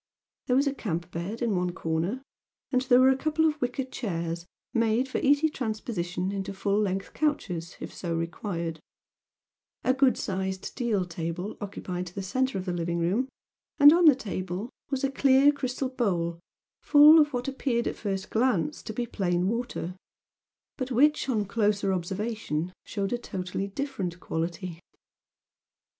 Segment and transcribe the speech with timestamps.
[0.47, 2.23] There was a camp bed in one corner
[2.71, 7.13] and there were a couple of wicker chairs made for easy transposition into full length
[7.13, 8.79] couches if so required,
[9.83, 13.29] A good sized deal table occupied the centre of the living room,
[13.77, 16.39] and on the table was a clear crystal bowl
[16.81, 19.95] full of what appeared at a first glance to be plain water,
[20.77, 24.79] but which on closer observation showed a totally different quality.